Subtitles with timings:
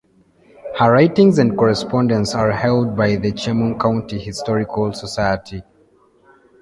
[0.79, 5.61] Her writings and correspondence are held by the Chemung County Historical Society.